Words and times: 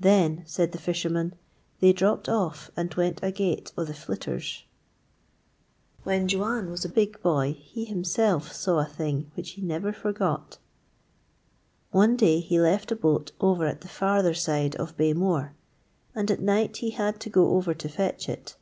'Then,' 0.00 0.42
said 0.46 0.72
the 0.72 0.78
fisherman, 0.78 1.32
'they 1.78 1.92
dropped 1.92 2.28
off 2.28 2.72
and 2.76 2.92
went 2.94 3.22
agate 3.22 3.70
o' 3.78 3.84
the 3.84 3.94
flitters.' 3.94 4.64
When 6.02 6.26
Juan 6.28 6.70
was 6.70 6.84
a 6.84 6.88
big 6.88 7.22
boy 7.22 7.52
he 7.60 7.84
himself 7.84 8.50
saw 8.50 8.80
a 8.80 8.84
thing 8.84 9.30
which 9.36 9.50
he 9.50 9.62
never 9.62 9.92
forgot. 9.92 10.58
One 11.92 12.16
day 12.16 12.40
he 12.40 12.58
left 12.58 12.90
a 12.90 12.96
boat 12.96 13.30
over 13.40 13.64
at 13.66 13.82
the 13.82 13.86
farther 13.88 14.34
side 14.34 14.74
of 14.74 14.96
Bay 14.96 15.14
Mooar, 15.14 15.52
and 16.16 16.32
at 16.32 16.40
night 16.42 16.78
he 16.78 16.90
had 16.90 17.20
to 17.20 17.30
go 17.30 17.50
over 17.56 17.74
to 17.74 17.88
fetch 17.88 18.28
it. 18.28 18.56